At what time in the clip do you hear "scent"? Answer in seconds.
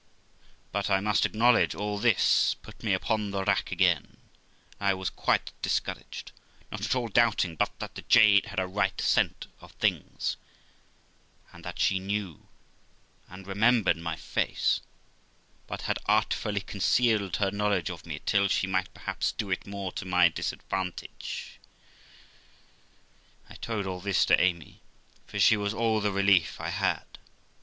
8.99-9.45